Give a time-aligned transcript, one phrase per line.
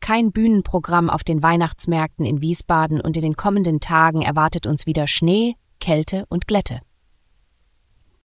[0.00, 5.06] kein Bühnenprogramm auf den Weihnachtsmärkten in Wiesbaden und in den kommenden Tagen erwartet uns wieder
[5.06, 6.80] Schnee, Kälte und Glätte.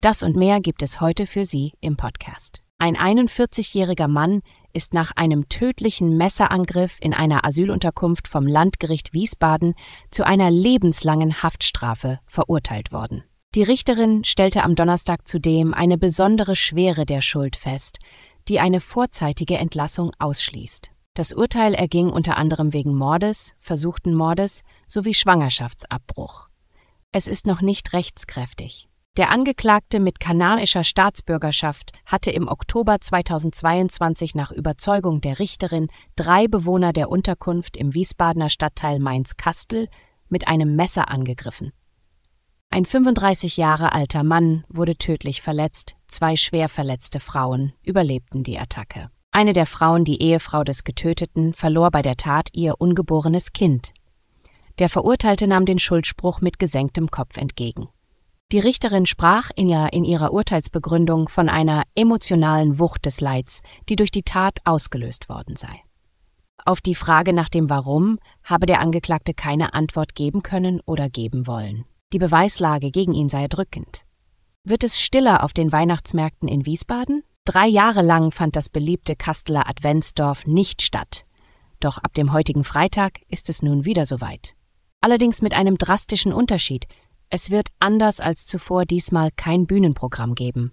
[0.00, 2.62] Das und mehr gibt es heute für Sie im Podcast.
[2.78, 4.40] Ein 41-jähriger Mann
[4.72, 9.74] ist nach einem tödlichen Messerangriff in einer Asylunterkunft vom Landgericht Wiesbaden
[10.10, 13.24] zu einer lebenslangen Haftstrafe verurteilt worden.
[13.54, 17.98] Die Richterin stellte am Donnerstag zudem eine besondere Schwere der Schuld fest,
[18.48, 20.90] die eine vorzeitige Entlassung ausschließt.
[21.14, 26.48] Das Urteil erging unter anderem wegen Mordes, versuchten Mordes sowie Schwangerschaftsabbruch.
[27.12, 28.88] Es ist noch nicht rechtskräftig.
[29.16, 36.92] Der Angeklagte mit kanadischer Staatsbürgerschaft hatte im Oktober 2022 nach Überzeugung der Richterin drei Bewohner
[36.92, 39.88] der Unterkunft im Wiesbadener Stadtteil Mainz-Kastel
[40.28, 41.72] mit einem Messer angegriffen.
[42.70, 49.10] Ein 35 Jahre alter Mann wurde tödlich verletzt, zwei schwer verletzte Frauen überlebten die Attacke.
[49.32, 53.92] Eine der Frauen, die Ehefrau des Getöteten, verlor bei der Tat ihr ungeborenes Kind.
[54.80, 57.88] Der Verurteilte nahm den Schuldspruch mit gesenktem Kopf entgegen.
[58.50, 63.94] Die Richterin sprach in, ja, in ihrer Urteilsbegründung von einer emotionalen Wucht des Leids, die
[63.94, 65.82] durch die Tat ausgelöst worden sei.
[66.64, 71.46] Auf die Frage nach dem Warum habe der Angeklagte keine Antwort geben können oder geben
[71.46, 71.84] wollen.
[72.12, 74.04] Die Beweislage gegen ihn sei erdrückend.
[74.64, 77.22] Wird es stiller auf den Weihnachtsmärkten in Wiesbaden?
[77.50, 81.24] Drei Jahre lang fand das beliebte Kasteler Adventsdorf nicht statt.
[81.80, 84.54] Doch ab dem heutigen Freitag ist es nun wieder soweit.
[85.00, 86.86] Allerdings mit einem drastischen Unterschied.
[87.28, 90.70] Es wird anders als zuvor diesmal kein Bühnenprogramm geben.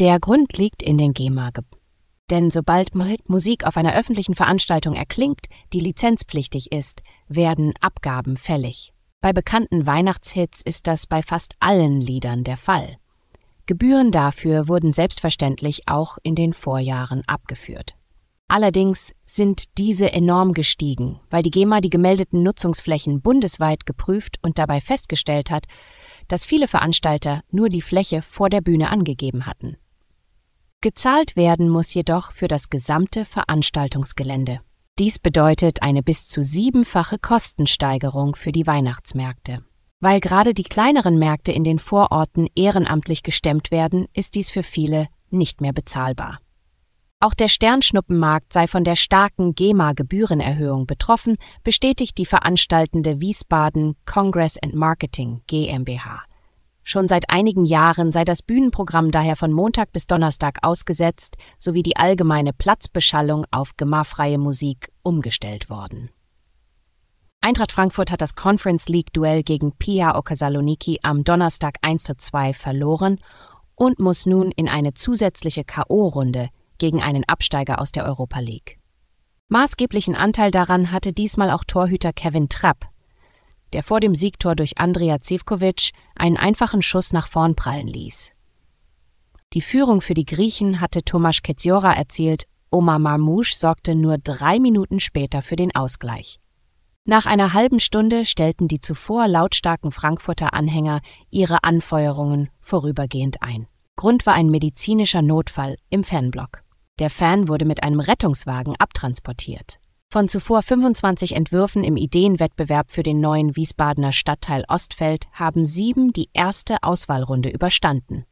[0.00, 1.50] Der Grund liegt in den GEMA.
[2.28, 2.90] Denn sobald
[3.28, 8.92] Musik auf einer öffentlichen Veranstaltung erklingt, die lizenzpflichtig ist, werden Abgaben fällig.
[9.20, 12.99] Bei bekannten Weihnachtshits ist das bei fast allen Liedern der Fall.
[13.70, 17.94] Gebühren dafür wurden selbstverständlich auch in den Vorjahren abgeführt.
[18.48, 24.80] Allerdings sind diese enorm gestiegen, weil die GEMA die gemeldeten Nutzungsflächen bundesweit geprüft und dabei
[24.80, 25.66] festgestellt hat,
[26.26, 29.76] dass viele Veranstalter nur die Fläche vor der Bühne angegeben hatten.
[30.80, 34.62] Gezahlt werden muss jedoch für das gesamte Veranstaltungsgelände.
[34.98, 39.64] Dies bedeutet eine bis zu siebenfache Kostensteigerung für die Weihnachtsmärkte.
[40.00, 45.08] Weil gerade die kleineren Märkte in den Vororten ehrenamtlich gestemmt werden, ist dies für viele
[45.28, 46.40] nicht mehr bezahlbar.
[47.22, 54.74] Auch der Sternschnuppenmarkt sei von der starken GEMA-Gebührenerhöhung betroffen, bestätigt die veranstaltende Wiesbaden Congress and
[54.74, 56.22] Marketing GmbH.
[56.82, 61.96] Schon seit einigen Jahren sei das Bühnenprogramm daher von Montag bis Donnerstag ausgesetzt sowie die
[61.96, 66.08] allgemeine Platzbeschallung auf gemachfreie Musik umgestellt worden.
[67.42, 72.52] Eintracht Frankfurt hat das Conference League Duell gegen Pia Okasaloniki am Donnerstag 1 zu 2
[72.52, 73.18] verloren
[73.74, 78.78] und muss nun in eine zusätzliche K.O.-Runde gegen einen Absteiger aus der Europa League.
[79.48, 82.86] Maßgeblichen Anteil daran hatte diesmal auch Torhüter Kevin Trapp,
[83.72, 88.32] der vor dem Siegtor durch Andrea Zivkovic einen einfachen Schuss nach vorn prallen ließ.
[89.54, 95.00] Die Führung für die Griechen hatte Tomasz Keziora erzielt, Omar Marmouche sorgte nur drei Minuten
[95.00, 96.38] später für den Ausgleich.
[97.04, 101.00] Nach einer halben Stunde stellten die zuvor lautstarken Frankfurter Anhänger
[101.30, 103.66] ihre Anfeuerungen vorübergehend ein.
[103.96, 106.62] Grund war ein medizinischer Notfall im Fanblock.
[106.98, 109.78] Der Fan wurde mit einem Rettungswagen abtransportiert.
[110.12, 116.28] Von zuvor 25 Entwürfen im Ideenwettbewerb für den neuen Wiesbadener Stadtteil Ostfeld haben sieben die
[116.32, 118.24] erste Auswahlrunde überstanden.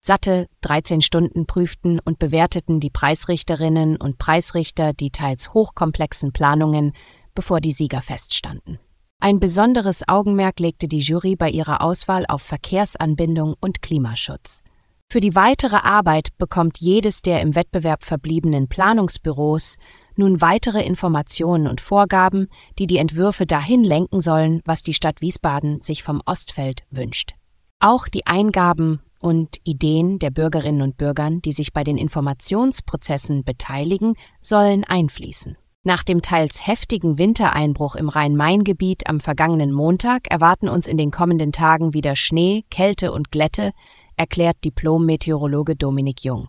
[0.00, 6.92] Satte 13 Stunden prüften und bewerteten die Preisrichterinnen und Preisrichter die teils hochkomplexen Planungen,
[7.36, 8.80] bevor die Sieger feststanden.
[9.20, 14.62] Ein besonderes Augenmerk legte die Jury bei ihrer Auswahl auf Verkehrsanbindung und Klimaschutz.
[15.08, 19.76] Für die weitere Arbeit bekommt jedes der im Wettbewerb verbliebenen Planungsbüros
[20.16, 22.48] nun weitere Informationen und Vorgaben,
[22.78, 27.34] die die Entwürfe dahin lenken sollen, was die Stadt Wiesbaden sich vom Ostfeld wünscht.
[27.78, 34.14] Auch die Eingaben und Ideen der Bürgerinnen und Bürgern, die sich bei den Informationsprozessen beteiligen,
[34.40, 35.56] sollen einfließen.
[35.86, 41.52] Nach dem teils heftigen Wintereinbruch im Rhein-Main-Gebiet am vergangenen Montag erwarten uns in den kommenden
[41.52, 43.70] Tagen wieder Schnee, Kälte und Glätte,
[44.16, 46.48] erklärt Diplom-Meteorologe Dominik Jung.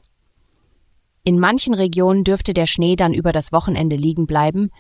[1.24, 4.72] In manchen Regionen dürfte der Schnee dann über das Wochenende liegen bleiben,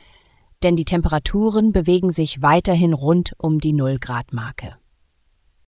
[0.63, 4.75] denn die Temperaturen bewegen sich weiterhin rund um die Null-Grad-Marke.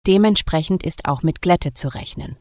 [0.07, 2.37] Dementsprechend ist auch mit Glätte zu rechnen.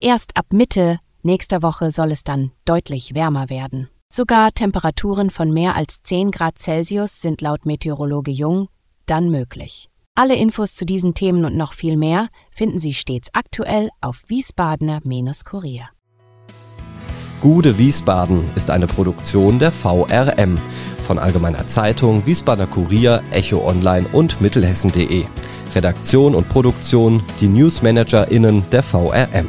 [0.00, 3.88] Erst ab Mitte nächster Woche soll es dann deutlich wärmer werden.
[4.10, 8.68] Sogar Temperaturen von mehr als 10 Grad Celsius sind laut Meteorologe Jung
[9.04, 9.90] dann möglich.
[10.14, 15.90] Alle Infos zu diesen Themen und noch viel mehr finden Sie stets aktuell auf Wiesbadener-Kurier.
[17.42, 20.58] Gude Wiesbaden ist eine Produktion der VRM
[20.98, 25.24] von Allgemeiner Zeitung, Wiesbadener Kurier, Echo Online und Mittelhessen.de.
[25.74, 29.48] Redaktion und Produktion die NewsmanagerInnen der VRM.